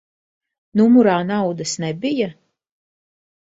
[0.81, 2.33] Numurā naudas nebija?